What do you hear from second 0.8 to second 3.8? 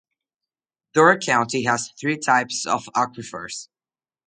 Door County has three types of aquifers.